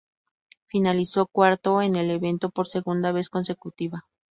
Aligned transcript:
Finalizó 0.65 1.27
cuarto 1.27 1.83
en 1.83 1.95
el 1.95 2.09
evento 2.09 2.49
por 2.49 2.65
segunda 2.65 3.11
vez 3.11 3.29
consecutiva. 3.29 4.07